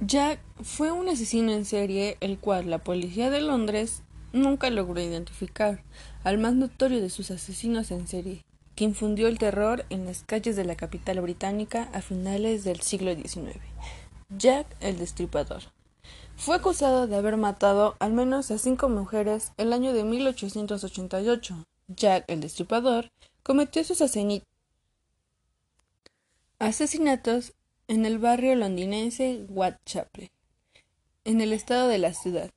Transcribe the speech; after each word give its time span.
Jack 0.00 0.40
fue 0.62 0.92
un 0.92 1.08
asesino 1.08 1.52
en 1.52 1.64
serie 1.64 2.18
el 2.20 2.38
cual 2.38 2.68
la 2.68 2.78
policía 2.78 3.30
de 3.30 3.40
Londres 3.40 4.02
nunca 4.32 4.68
logró 4.68 5.00
identificar 5.00 5.82
al 6.22 6.36
más 6.36 6.54
notorio 6.54 7.00
de 7.00 7.08
sus 7.08 7.30
asesinos 7.30 7.90
en 7.90 8.06
serie, 8.06 8.44
que 8.74 8.84
infundió 8.84 9.26
el 9.26 9.38
terror 9.38 9.86
en 9.88 10.04
las 10.04 10.22
calles 10.22 10.54
de 10.54 10.66
la 10.66 10.76
capital 10.76 11.22
británica 11.22 11.88
a 11.94 12.02
finales 12.02 12.62
del 12.62 12.82
siglo 12.82 13.14
XIX. 13.14 13.56
Jack 14.28 14.66
el 14.80 14.98
Destripador. 14.98 15.62
Fue 16.36 16.56
acusado 16.56 17.06
de 17.06 17.16
haber 17.16 17.38
matado 17.38 17.96
al 17.98 18.12
menos 18.12 18.50
a 18.50 18.58
cinco 18.58 18.90
mujeres 18.90 19.52
el 19.56 19.72
año 19.72 19.94
de 19.94 20.04
1888. 20.04 21.64
Jack 21.88 22.24
el 22.28 22.40
Destripador 22.40 23.10
cometió 23.42 23.82
sus 23.82 24.02
asesinatos 26.58 27.55
en 27.88 28.04
el 28.04 28.18
barrio 28.18 28.54
londinense 28.56 29.44
Whitechapel, 29.48 30.30
en 31.24 31.40
el 31.40 31.52
estado 31.52 31.88
de 31.88 31.98
la 31.98 32.14
ciudad. 32.14 32.50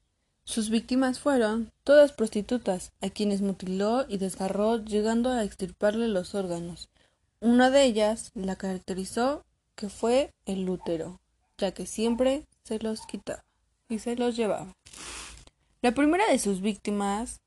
Sus 0.44 0.70
víctimas 0.70 1.20
fueron 1.20 1.72
todas 1.84 2.12
prostitutas, 2.12 2.92
a 3.02 3.10
quienes 3.10 3.42
mutiló 3.42 4.06
y 4.10 4.18
desgarró 4.18 4.84
llegando 4.84 5.30
a 5.30 5.44
extirparle 5.44 6.08
los 6.08 6.34
órganos. 6.34 6.90
Una 7.40 7.70
de 7.70 7.84
ellas 7.84 8.32
la 8.34 8.56
caracterizó 8.56 9.46
que 9.76 9.90
fue 9.90 10.34
el 10.46 10.68
útero, 10.68 11.22
ya 11.58 11.72
que 11.72 11.86
siempre 11.86 12.48
se 12.64 12.80
los 12.80 13.06
quitaba 13.06 13.44
y 13.88 14.00
se 14.00 14.16
los 14.16 14.36
llevaba. 14.36 14.76
La 15.82 15.94
primera 15.94 16.28
de 16.30 16.40
sus 16.40 16.62
víctimas 16.62 17.40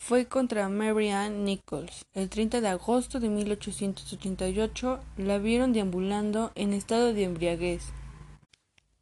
fue 0.00 0.26
contra 0.26 0.68
Mary 0.68 1.10
Ann 1.10 1.44
Nichols. 1.44 2.06
El 2.14 2.30
30 2.30 2.62
de 2.62 2.68
agosto 2.68 3.20
de 3.20 3.28
1888 3.28 4.98
la 5.18 5.38
vieron 5.38 5.72
deambulando 5.72 6.50
en 6.56 6.72
estado 6.72 7.12
de 7.12 7.24
embriaguez. 7.24 7.84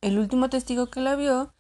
El 0.03 0.19
último 0.19 0.51
testigo 0.51 0.89
que 0.89 1.01
la 1.01 1.15
vio 1.15 1.55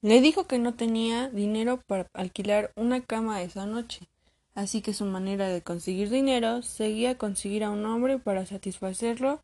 le 0.00 0.20
dijo 0.20 0.46
que 0.46 0.58
no 0.58 0.74
tenía 0.74 1.28
dinero 1.28 1.82
para 1.86 2.08
alquilar 2.14 2.72
una 2.76 3.02
cama 3.02 3.42
esa 3.42 3.66
noche, 3.66 4.08
así 4.54 4.80
que 4.80 4.94
su 4.94 5.04
manera 5.04 5.48
de 5.48 5.60
conseguir 5.60 6.08
dinero 6.08 6.62
seguía 6.62 7.18
conseguir 7.18 7.64
a 7.64 7.70
un 7.70 7.84
hombre 7.84 8.18
para 8.18 8.46
satisfacerlo 8.46 9.40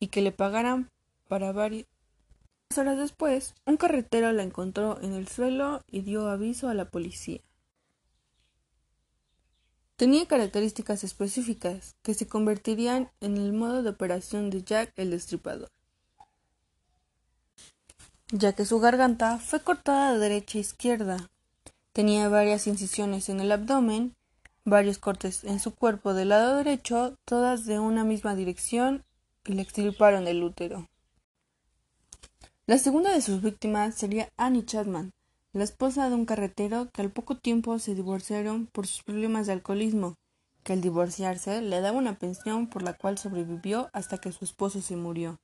y 0.00 0.08
que 0.08 0.22
le 0.22 0.32
pagaran 0.32 0.90
para 1.28 1.52
varias 1.52 1.86
horas 2.76 2.96
después, 2.96 3.54
un 3.66 3.76
carretero 3.76 4.32
la 4.32 4.42
encontró 4.42 4.98
en 5.02 5.12
el 5.12 5.28
suelo 5.28 5.82
y 5.86 6.00
dio 6.00 6.28
aviso 6.28 6.68
a 6.68 6.74
la 6.74 6.86
policía. 6.86 7.40
Tenía 9.96 10.26
características 10.28 11.04
específicas 11.04 11.96
que 12.02 12.12
se 12.12 12.26
convertirían 12.26 13.10
en 13.20 13.38
el 13.38 13.54
modo 13.54 13.82
de 13.82 13.88
operación 13.88 14.50
de 14.50 14.62
Jack 14.62 14.92
el 14.96 15.10
Destripador, 15.10 15.70
ya 18.30 18.52
que 18.52 18.66
su 18.66 18.78
garganta 18.78 19.38
fue 19.38 19.60
cortada 19.60 20.12
de 20.12 20.18
derecha 20.18 20.58
a 20.58 20.60
izquierda. 20.60 21.30
Tenía 21.94 22.28
varias 22.28 22.66
incisiones 22.66 23.30
en 23.30 23.40
el 23.40 23.50
abdomen, 23.50 24.14
varios 24.66 24.98
cortes 24.98 25.44
en 25.44 25.60
su 25.60 25.74
cuerpo 25.74 26.12
del 26.12 26.28
lado 26.28 26.56
derecho, 26.56 27.16
todas 27.24 27.64
de 27.64 27.78
una 27.78 28.04
misma 28.04 28.34
dirección, 28.34 29.02
y 29.46 29.54
le 29.54 29.62
extirparon 29.62 30.28
el 30.28 30.42
útero. 30.42 30.90
La 32.66 32.76
segunda 32.76 33.14
de 33.14 33.22
sus 33.22 33.40
víctimas 33.40 33.94
sería 33.94 34.28
Annie 34.36 34.66
Chapman, 34.66 35.12
la 35.56 35.64
esposa 35.64 36.10
de 36.10 36.14
un 36.14 36.26
carretero 36.26 36.90
que 36.92 37.00
al 37.00 37.10
poco 37.10 37.38
tiempo 37.38 37.78
se 37.78 37.94
divorciaron 37.94 38.66
por 38.66 38.86
sus 38.86 39.02
problemas 39.02 39.46
de 39.46 39.54
alcoholismo, 39.54 40.14
que 40.62 40.74
al 40.74 40.82
divorciarse 40.82 41.62
le 41.62 41.80
daba 41.80 41.96
una 41.96 42.18
pensión 42.18 42.66
por 42.66 42.82
la 42.82 42.92
cual 42.92 43.16
sobrevivió 43.16 43.88
hasta 43.94 44.18
que 44.18 44.32
su 44.32 44.44
esposo 44.44 44.82
se 44.82 44.96
murió, 44.96 45.40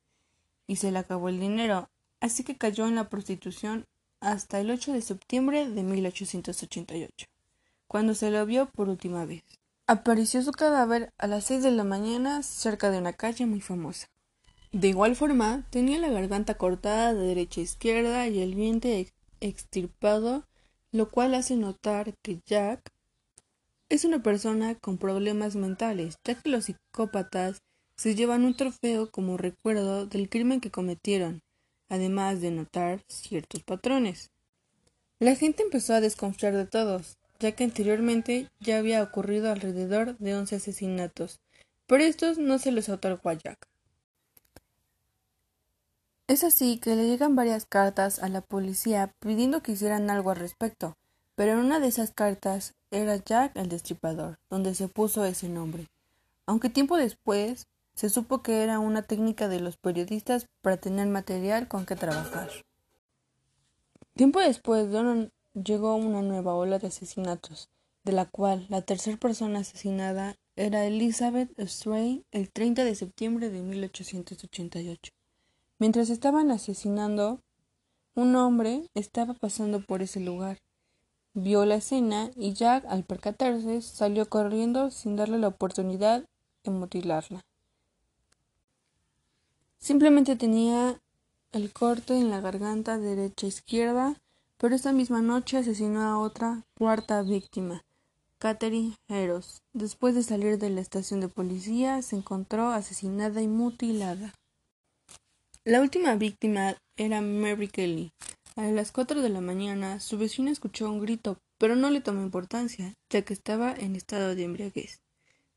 y 0.66 0.76
se 0.76 0.90
le 0.90 0.98
acabó 0.98 1.30
el 1.30 1.40
dinero, 1.40 1.88
así 2.20 2.44
que 2.44 2.58
cayó 2.58 2.86
en 2.86 2.94
la 2.94 3.08
prostitución 3.08 3.86
hasta 4.20 4.60
el 4.60 4.70
8 4.70 4.92
de 4.92 5.00
septiembre 5.00 5.66
de 5.66 5.82
1888, 5.82 7.26
cuando 7.88 8.14
se 8.14 8.30
lo 8.30 8.44
vio 8.44 8.66
por 8.66 8.90
última 8.90 9.24
vez. 9.24 9.42
Apareció 9.86 10.42
su 10.42 10.52
cadáver 10.52 11.10
a 11.16 11.26
las 11.26 11.44
seis 11.44 11.62
de 11.62 11.70
la 11.70 11.84
mañana 11.84 12.42
cerca 12.42 12.90
de 12.90 12.98
una 12.98 13.14
calle 13.14 13.46
muy 13.46 13.62
famosa. 13.62 14.08
De 14.72 14.88
igual 14.88 15.16
forma, 15.16 15.66
tenía 15.70 15.98
la 15.98 16.10
garganta 16.10 16.54
cortada 16.58 17.14
de 17.14 17.26
derecha 17.26 17.62
a 17.62 17.64
izquierda 17.64 18.28
y 18.28 18.40
el 18.40 18.54
vientre 18.54 19.12
extirpado, 19.42 20.46
lo 20.92 21.10
cual 21.10 21.34
hace 21.34 21.56
notar 21.56 22.14
que 22.22 22.40
Jack 22.46 22.80
es 23.88 24.04
una 24.04 24.22
persona 24.22 24.74
con 24.74 24.96
problemas 24.96 25.56
mentales, 25.56 26.16
ya 26.24 26.40
que 26.40 26.48
los 26.48 26.64
psicópatas 26.64 27.62
se 27.96 28.14
llevan 28.14 28.44
un 28.44 28.56
trofeo 28.56 29.10
como 29.10 29.36
recuerdo 29.36 30.06
del 30.06 30.28
crimen 30.28 30.60
que 30.60 30.70
cometieron, 30.70 31.42
además 31.88 32.40
de 32.40 32.50
notar 32.50 33.02
ciertos 33.08 33.62
patrones. 33.62 34.30
La 35.18 35.36
gente 35.36 35.62
empezó 35.62 35.94
a 35.94 36.00
desconfiar 36.00 36.54
de 36.54 36.66
todos, 36.66 37.18
ya 37.38 37.52
que 37.52 37.64
anteriormente 37.64 38.48
ya 38.60 38.78
había 38.78 39.02
ocurrido 39.02 39.50
alrededor 39.50 40.16
de 40.18 40.34
once 40.34 40.56
asesinatos, 40.56 41.40
pero 41.86 42.04
estos 42.04 42.38
no 42.38 42.58
se 42.58 42.72
los 42.72 42.88
otorgó 42.88 43.28
a 43.28 43.34
Jack. 43.34 43.71
Es 46.28 46.44
así 46.44 46.78
que 46.78 46.94
le 46.94 47.06
llegan 47.06 47.34
varias 47.34 47.66
cartas 47.66 48.20
a 48.20 48.28
la 48.28 48.40
policía 48.40 49.12
pidiendo 49.18 49.62
que 49.62 49.72
hicieran 49.72 50.08
algo 50.08 50.30
al 50.30 50.36
respecto, 50.36 50.96
pero 51.34 51.52
en 51.52 51.58
una 51.58 51.80
de 51.80 51.88
esas 51.88 52.12
cartas 52.12 52.74
era 52.90 53.16
Jack 53.16 53.56
el 53.56 53.68
Destripador, 53.68 54.38
donde 54.48 54.74
se 54.74 54.88
puso 54.88 55.24
ese 55.24 55.48
nombre, 55.48 55.88
aunque 56.46 56.70
tiempo 56.70 56.96
después 56.96 57.66
se 57.94 58.08
supo 58.08 58.42
que 58.42 58.62
era 58.62 58.78
una 58.78 59.02
técnica 59.02 59.48
de 59.48 59.60
los 59.60 59.76
periodistas 59.76 60.46
para 60.62 60.76
tener 60.76 61.08
material 61.08 61.68
con 61.68 61.86
que 61.86 61.96
trabajar. 61.96 62.50
Tiempo 64.14 64.40
después 64.40 64.88
llegó 65.54 65.96
una 65.96 66.22
nueva 66.22 66.54
ola 66.54 66.78
de 66.78 66.86
asesinatos, 66.86 67.68
de 68.04 68.12
la 68.12 68.26
cual 68.26 68.66
la 68.68 68.82
tercera 68.82 69.16
persona 69.16 69.60
asesinada 69.60 70.36
era 70.54 70.84
Elizabeth 70.84 71.50
Strain 71.58 72.24
el 72.30 72.50
30 72.50 72.84
de 72.84 72.94
septiembre 72.94 73.50
de 73.50 73.60
1888. 73.62 75.12
Mientras 75.82 76.10
estaban 76.10 76.52
asesinando, 76.52 77.40
un 78.14 78.36
hombre 78.36 78.88
estaba 78.94 79.34
pasando 79.34 79.84
por 79.84 80.00
ese 80.00 80.20
lugar. 80.20 80.58
Vio 81.34 81.66
la 81.66 81.74
escena 81.74 82.30
y 82.36 82.52
Jack, 82.52 82.84
al 82.84 83.02
percatarse, 83.02 83.82
salió 83.82 84.28
corriendo 84.28 84.92
sin 84.92 85.16
darle 85.16 85.38
la 85.38 85.48
oportunidad 85.48 86.24
de 86.62 86.70
mutilarla. 86.70 87.40
Simplemente 89.80 90.36
tenía 90.36 91.00
el 91.50 91.72
corte 91.72 92.16
en 92.16 92.30
la 92.30 92.40
garganta 92.40 92.96
derecha 92.96 93.46
e 93.46 93.48
izquierda, 93.48 94.14
pero 94.58 94.76
esta 94.76 94.92
misma 94.92 95.20
noche 95.20 95.56
asesinó 95.56 96.02
a 96.02 96.20
otra 96.20 96.64
cuarta 96.78 97.22
víctima, 97.22 97.82
Catherine 98.38 98.94
Heros. 99.08 99.62
Después 99.72 100.14
de 100.14 100.22
salir 100.22 100.58
de 100.58 100.70
la 100.70 100.80
estación 100.80 101.18
de 101.18 101.26
policía, 101.26 102.02
se 102.02 102.14
encontró 102.14 102.68
asesinada 102.68 103.42
y 103.42 103.48
mutilada. 103.48 104.32
La 105.64 105.80
última 105.80 106.16
víctima 106.16 106.76
era 106.96 107.20
Mary 107.20 107.68
Kelly. 107.68 108.10
A 108.56 108.64
las 108.72 108.90
cuatro 108.90 109.22
de 109.22 109.28
la 109.28 109.40
mañana 109.40 110.00
su 110.00 110.18
vecina 110.18 110.50
escuchó 110.50 110.90
un 110.90 110.98
grito, 110.98 111.38
pero 111.56 111.76
no 111.76 111.88
le 111.88 112.00
tomó 112.00 112.20
importancia, 112.20 112.96
ya 113.10 113.22
que 113.22 113.32
estaba 113.32 113.72
en 113.72 113.94
estado 113.94 114.34
de 114.34 114.42
embriaguez. 114.42 115.02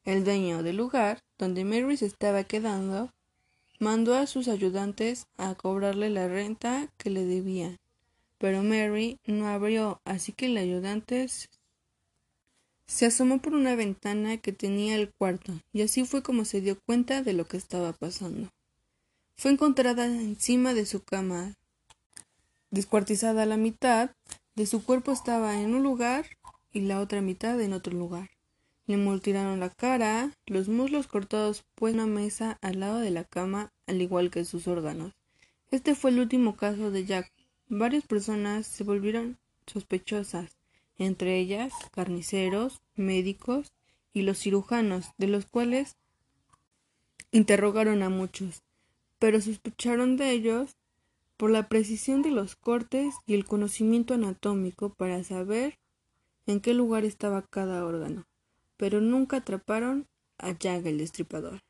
El 0.03 0.23
dueño 0.23 0.61
del 0.61 0.77
lugar, 0.77 1.23
donde 1.39 1.65
Mary 1.65 1.97
se 1.97 2.05
estaba 2.05 2.43
quedando, 2.43 3.11
mandó 3.79 4.13
a 4.13 4.27
sus 4.27 4.47
ayudantes 4.47 5.25
a 5.37 5.55
cobrarle 5.55 6.11
la 6.11 6.27
renta 6.27 6.87
que 6.97 7.09
le 7.09 7.25
debían. 7.25 7.79
Pero 8.37 8.61
Mary 8.61 9.17
no 9.25 9.47
abrió, 9.47 10.01
así 10.05 10.33
que 10.33 10.45
el 10.45 10.57
ayudante 10.57 11.27
se 12.85 13.05
asomó 13.07 13.41
por 13.41 13.55
una 13.55 13.75
ventana 13.75 14.37
que 14.37 14.53
tenía 14.53 14.97
el 14.97 15.09
cuarto, 15.09 15.53
y 15.73 15.81
así 15.81 16.05
fue 16.05 16.21
como 16.21 16.45
se 16.45 16.61
dio 16.61 16.77
cuenta 16.85 17.23
de 17.23 17.33
lo 17.33 17.47
que 17.47 17.57
estaba 17.57 17.91
pasando. 17.91 18.51
Fue 19.37 19.51
encontrada 19.51 20.05
encima 20.05 20.73
de 20.73 20.85
su 20.85 21.03
cama, 21.03 21.55
descuartizada 22.71 23.45
la 23.45 23.57
mitad, 23.57 24.11
de 24.55 24.65
su 24.65 24.83
cuerpo 24.83 25.11
estaba 25.11 25.59
en 25.59 25.75
un 25.75 25.83
lugar 25.83 26.25
y 26.71 26.81
la 26.81 27.01
otra 27.01 27.19
mitad 27.19 27.59
en 27.59 27.73
otro 27.73 27.93
lugar. 27.93 28.29
Le 28.87 28.95
mutilaron 28.95 29.59
la 29.59 29.69
cara, 29.69 30.31
los 30.45 30.69
muslos 30.69 31.07
cortados 31.07 31.65
pues 31.75 31.93
una 31.93 32.05
mesa 32.05 32.57
al 32.61 32.79
lado 32.79 32.99
de 32.99 33.11
la 33.11 33.25
cama, 33.25 33.73
al 33.87 34.01
igual 34.01 34.31
que 34.31 34.45
sus 34.45 34.69
órganos. 34.69 35.13
Este 35.69 35.95
fue 35.95 36.11
el 36.11 36.19
último 36.19 36.55
caso 36.55 36.89
de 36.89 37.05
Jack. 37.05 37.29
Varias 37.67 38.05
personas 38.07 38.65
se 38.65 38.85
volvieron 38.85 39.37
sospechosas, 39.67 40.57
entre 40.97 41.37
ellas 41.39 41.73
carniceros, 41.91 42.79
médicos 42.95 43.73
y 44.13 44.21
los 44.21 44.39
cirujanos, 44.39 45.07
de 45.17 45.27
los 45.27 45.45
cuales 45.45 45.97
interrogaron 47.31 48.01
a 48.01 48.09
muchos 48.09 48.63
pero 49.19 49.41
sospecharon 49.41 50.17
de 50.17 50.31
ellos 50.31 50.75
por 51.37 51.51
la 51.51 51.67
precisión 51.67 52.21
de 52.21 52.31
los 52.31 52.55
cortes 52.55 53.15
y 53.25 53.33
el 53.33 53.45
conocimiento 53.45 54.13
anatómico 54.13 54.93
para 54.93 55.23
saber 55.23 55.77
en 56.45 56.59
qué 56.59 56.73
lugar 56.73 57.05
estaba 57.05 57.41
cada 57.41 57.85
órgano, 57.85 58.25
pero 58.77 59.01
nunca 59.01 59.37
atraparon 59.37 60.07
a 60.37 60.51
Jack 60.51 60.85
el 60.85 60.97
destripador. 60.97 61.61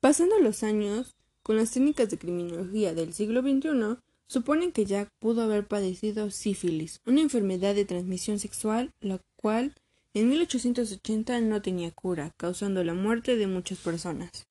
Pasando 0.00 0.38
los 0.38 0.62
años, 0.62 1.14
con 1.42 1.56
las 1.56 1.70
técnicas 1.72 2.08
de 2.10 2.18
criminología 2.18 2.94
del 2.94 3.12
siglo 3.12 3.42
XXI, 3.42 3.98
suponen 4.26 4.72
que 4.72 4.86
Jack 4.86 5.10
pudo 5.18 5.42
haber 5.42 5.66
padecido 5.66 6.30
sífilis, 6.30 7.00
una 7.04 7.20
enfermedad 7.20 7.74
de 7.74 7.84
transmisión 7.84 8.38
sexual, 8.38 8.92
la 9.00 9.20
cual 9.36 9.74
en 10.14 10.28
1880 10.28 11.40
no 11.40 11.62
tenía 11.62 11.90
cura, 11.90 12.32
causando 12.36 12.84
la 12.84 12.94
muerte 12.94 13.36
de 13.36 13.46
muchas 13.46 13.78
personas. 13.78 14.46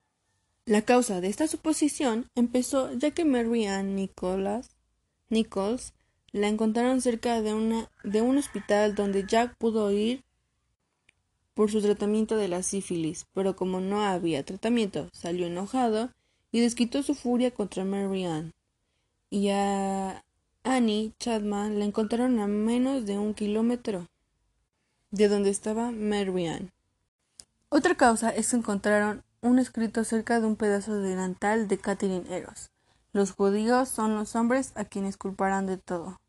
La 0.64 0.82
causa 0.82 1.20
de 1.20 1.26
esta 1.26 1.48
suposición 1.48 2.30
empezó 2.36 2.92
ya 2.92 3.10
que 3.10 3.24
Mary 3.24 3.66
Ann 3.66 3.96
Nicholas, 3.96 4.70
Nichols 5.28 5.92
la 6.30 6.46
encontraron 6.46 7.00
cerca 7.00 7.42
de, 7.42 7.52
un 7.52 8.38
hospital 8.38 8.94
donde 8.94 9.26
Jack 9.26 9.56
pudo 9.58 9.90
ir 9.90 10.22
por 11.54 11.70
su 11.70 11.82
tratamiento 11.82 12.36
de 12.36 12.46
la 12.46 12.62
sífilis, 12.62 13.26
pero 13.34 13.56
como 13.56 13.80
no 13.80 14.02
había 14.02 14.44
tratamiento, 14.44 15.10
salió 15.12 15.48
enojado 15.48 16.10
y 16.52 16.60
desquitó 16.60 17.02
su 17.02 17.16
furia 17.16 17.50
contra 17.50 17.84
Mary 17.84 18.24
Ann. 18.24 18.52
Y 19.30 19.48
a 19.48 20.24
Annie 20.62 21.12
Chapman 21.18 21.80
la 21.80 21.86
encontraron 21.86 22.38
a 22.38 22.46
menos 22.46 23.04
de 23.04 23.18
un 23.18 23.34
kilómetro 23.34 24.06
de 25.10 25.26
donde 25.26 25.50
estaba 25.50 25.90
Mary 25.90 26.46
Ann. 26.46 26.70
Otra 27.68 27.96
causa 27.96 28.30
es 28.30 28.50
que 28.50 28.56
encontraron 28.56 29.24
un 29.42 29.58
escrito 29.58 30.04
cerca 30.04 30.38
de 30.38 30.46
un 30.46 30.54
pedazo 30.54 30.94
de 30.94 31.10
delantal 31.10 31.66
de 31.66 31.76
Catherine 31.76 32.24
Eros. 32.34 32.70
Los 33.12 33.32
judíos 33.32 33.88
son 33.88 34.14
los 34.14 34.36
hombres 34.36 34.72
a 34.76 34.84
quienes 34.84 35.16
culparán 35.16 35.66
de 35.66 35.76
todo. 35.76 36.20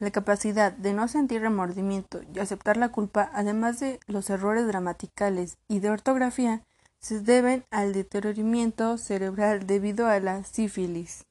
La 0.00 0.10
capacidad 0.10 0.72
de 0.72 0.92
no 0.92 1.06
sentir 1.06 1.40
remordimiento 1.40 2.20
y 2.34 2.40
aceptar 2.40 2.76
la 2.76 2.90
culpa, 2.90 3.30
además 3.32 3.78
de 3.78 4.00
los 4.08 4.28
errores 4.30 4.66
gramaticales 4.66 5.56
y 5.68 5.78
de 5.78 5.90
ortografía, 5.90 6.62
se 6.98 7.20
deben 7.20 7.64
al 7.70 7.92
deterioramiento 7.92 8.98
cerebral 8.98 9.66
debido 9.66 10.08
a 10.08 10.18
la 10.18 10.42
sífilis. 10.42 11.24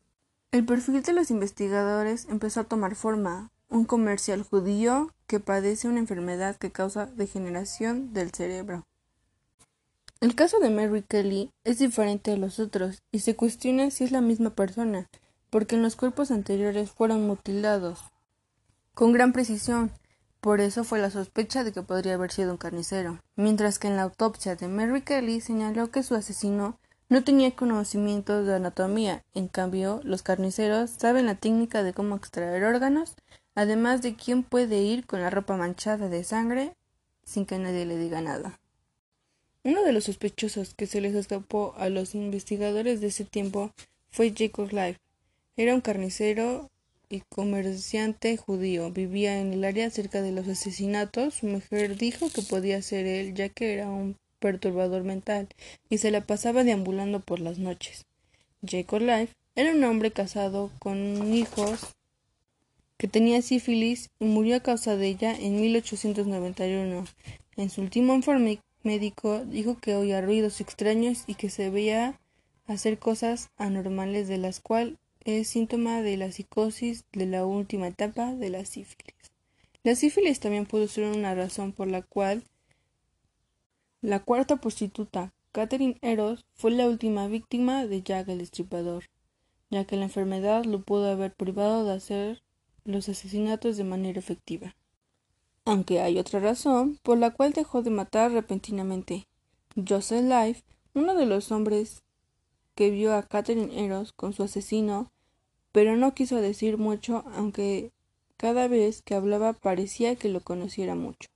El 0.51 0.65
perfil 0.65 1.03
de 1.03 1.11
los 1.11 1.31
investigadores 1.31 2.27
empezó 2.29 2.61
a 2.61 2.63
tomar 2.63 2.95
forma, 2.95 3.51
un 3.67 3.83
comercial 3.83 4.41
judío 4.41 5.11
que 5.27 5.41
padece 5.41 5.89
una 5.89 5.99
enfermedad 5.99 6.55
que 6.55 6.71
causa 6.71 7.07
degeneración 7.07 8.13
del 8.13 8.31
cerebro. 8.31 8.85
El 10.25 10.33
caso 10.33 10.57
de 10.57 10.71
Mary 10.71 11.03
Kelly 11.03 11.51
es 11.63 11.77
diferente 11.77 12.31
de 12.31 12.37
los 12.37 12.57
otros 12.59 13.03
y 13.11 13.19
se 13.19 13.35
cuestiona 13.35 13.91
si 13.91 14.05
es 14.05 14.11
la 14.11 14.21
misma 14.21 14.49
persona, 14.49 15.07
porque 15.51 15.75
en 15.75 15.83
los 15.83 15.95
cuerpos 15.95 16.31
anteriores 16.31 16.89
fueron 16.89 17.27
mutilados. 17.27 17.99
Con 18.95 19.13
gran 19.13 19.33
precisión, 19.33 19.91
por 20.41 20.61
eso 20.61 20.83
fue 20.83 20.97
la 20.97 21.11
sospecha 21.11 21.63
de 21.63 21.71
que 21.71 21.83
podría 21.83 22.15
haber 22.15 22.31
sido 22.31 22.49
un 22.53 22.57
carnicero, 22.57 23.19
mientras 23.35 23.77
que 23.77 23.87
en 23.87 23.97
la 23.97 24.01
autopsia 24.01 24.55
de 24.55 24.67
Mary 24.67 25.03
Kelly 25.03 25.41
señaló 25.41 25.91
que 25.91 26.01
su 26.01 26.15
asesino 26.15 26.79
no 27.07 27.23
tenía 27.23 27.55
conocimientos 27.55 28.47
de 28.47 28.55
anatomía, 28.55 29.23
en 29.35 29.47
cambio 29.47 30.01
los 30.03 30.23
carniceros 30.23 30.89
saben 30.89 31.27
la 31.27 31.35
técnica 31.35 31.83
de 31.83 31.93
cómo 31.93 32.15
extraer 32.15 32.63
órganos, 32.63 33.13
además 33.53 34.01
de 34.01 34.15
quién 34.15 34.41
puede 34.41 34.81
ir 34.81 35.05
con 35.05 35.21
la 35.21 35.29
ropa 35.29 35.55
manchada 35.55 36.09
de 36.09 36.23
sangre 36.23 36.73
sin 37.23 37.45
que 37.45 37.59
nadie 37.59 37.85
le 37.85 37.97
diga 37.97 38.21
nada. 38.21 38.59
Uno 39.65 39.81
de 39.81 39.93
los 39.93 40.03
sospechosos 40.03 40.75
que 40.75 40.85
se 40.85 41.01
les 41.01 41.15
escapó 41.15 41.73
a 41.77 41.89
los 41.89 42.13
investigadores 42.13 43.01
de 43.01 43.07
ese 43.07 43.25
tiempo 43.25 43.71
fue 44.11 44.31
Jacob 44.37 44.69
Life. 44.69 44.99
Era 45.57 45.73
un 45.73 45.81
carnicero 45.81 46.69
y 47.09 47.21
comerciante 47.21 48.37
judío. 48.37 48.91
Vivía 48.91 49.39
en 49.39 49.53
el 49.53 49.65
área 49.65 49.89
cerca 49.89 50.21
de 50.21 50.31
los 50.31 50.47
asesinatos. 50.47 51.33
Su 51.33 51.47
mujer 51.47 51.97
dijo 51.97 52.29
que 52.29 52.43
podía 52.43 52.79
ser 52.83 53.07
él, 53.07 53.33
ya 53.33 53.49
que 53.49 53.73
era 53.73 53.89
un 53.89 54.17
perturbador 54.37 55.03
mental 55.03 55.47
y 55.89 55.97
se 55.97 56.11
la 56.11 56.21
pasaba 56.21 56.63
deambulando 56.63 57.19
por 57.21 57.39
las 57.39 57.57
noches. 57.57 58.05
Jacob 58.63 59.01
Life 59.01 59.33
era 59.55 59.71
un 59.71 59.83
hombre 59.83 60.11
casado 60.11 60.69
con 60.77 61.33
hijos 61.33 61.95
que 62.97 63.07
tenía 63.07 63.41
sífilis 63.41 64.11
y 64.19 64.25
murió 64.25 64.57
a 64.57 64.59
causa 64.59 64.95
de 64.95 65.07
ella 65.07 65.35
en 65.35 65.59
1891. 65.59 67.07
En 67.57 67.69
su 67.71 67.81
último 67.81 68.13
informe 68.13 68.59
médico 68.85 69.43
dijo 69.45 69.77
que 69.77 69.95
oía 69.95 70.21
ruidos 70.21 70.61
extraños 70.61 71.23
y 71.27 71.35
que 71.35 71.49
se 71.49 71.69
veía 71.69 72.19
hacer 72.67 72.97
cosas 72.99 73.49
anormales 73.57 74.27
de 74.27 74.37
las 74.37 74.59
cuales 74.59 74.97
es 75.25 75.47
síntoma 75.49 76.01
de 76.01 76.17
la 76.17 76.31
psicosis 76.31 77.03
de 77.11 77.25
la 77.25 77.45
última 77.45 77.87
etapa 77.87 78.35
de 78.35 78.49
la 78.51 78.63
sífilis. 78.63 79.15
La 79.83 79.95
sífilis 79.95 80.39
también 80.39 80.65
pudo 80.65 80.87
ser 80.87 81.05
una 81.05 81.33
razón 81.33 81.71
por 81.71 81.87
la 81.87 82.03
cual 82.03 82.43
la 84.01 84.19
cuarta 84.19 84.57
prostituta, 84.57 85.33
Catherine 85.51 85.97
Eros, 86.01 86.45
fue 86.53 86.71
la 86.71 86.87
última 86.87 87.27
víctima 87.27 87.87
de 87.87 88.03
Jack 88.03 88.27
el 88.29 88.37
Destripador, 88.37 89.05
ya 89.71 89.85
que 89.85 89.95
la 89.95 90.03
enfermedad 90.03 90.63
lo 90.65 90.83
pudo 90.83 91.11
haber 91.11 91.33
privado 91.33 91.85
de 91.85 91.93
hacer 91.93 92.43
los 92.83 93.09
asesinatos 93.09 93.77
de 93.77 93.83
manera 93.83 94.19
efectiva. 94.19 94.75
Aunque 95.65 95.99
hay 95.99 96.19
otra 96.19 96.39
razón 96.39 96.99
por 97.01 97.17
la 97.17 97.31
cual 97.31 97.53
dejó 97.53 97.81
de 97.81 97.89
matar 97.89 98.31
repentinamente. 98.31 99.27
Joseph 99.75 100.23
Life, 100.23 100.63
uno 100.93 101.15
de 101.15 101.25
los 101.25 101.51
hombres 101.51 102.03
que 102.75 102.91
vio 102.91 103.15
a 103.15 103.23
Catherine 103.23 103.83
Eros 103.83 104.13
con 104.13 104.33
su 104.33 104.43
asesino, 104.43 105.11
pero 105.71 105.95
no 105.95 106.13
quiso 106.13 106.37
decir 106.37 106.77
mucho, 106.77 107.23
aunque 107.33 107.91
cada 108.37 108.67
vez 108.67 109.01
que 109.01 109.15
hablaba 109.15 109.53
parecía 109.53 110.15
que 110.15 110.29
lo 110.29 110.41
conociera 110.41 110.93
mucho, 110.93 111.29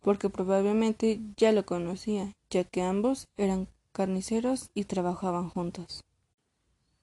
porque 0.00 0.30
probablemente 0.30 1.20
ya 1.36 1.52
lo 1.52 1.66
conocía, 1.66 2.32
ya 2.50 2.64
que 2.64 2.82
ambos 2.82 3.26
eran 3.36 3.68
carniceros 3.92 4.70
y 4.74 4.84
trabajaban 4.84 5.50
juntos. 5.50 6.04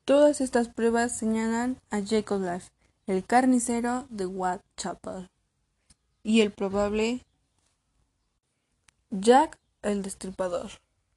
Todas 0.06 0.42
estas 0.42 0.70
pruebas 0.70 1.18
señalan 1.18 1.78
a 1.92 2.02
Jacob 2.04 2.42
Life, 2.42 2.70
el 3.06 3.24
carnicero 3.26 4.08
de 4.10 4.26
Whitechapel, 4.26 5.30
y 6.24 6.42
el 6.42 6.52
probable 6.52 7.26
Jack 9.12 9.60
el 9.82 10.02
Destripador. 10.02 10.70